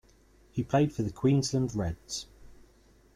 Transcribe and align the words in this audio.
He 0.51 0.63
played 0.63 0.91
for 0.91 1.03
the 1.03 1.11
Queensland 1.11 1.75
Reds. 1.75 2.25